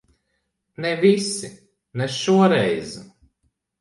Ne 0.85 0.93
visi. 1.03 1.51
Ne 2.01 2.07
šoreiz. 2.17 2.97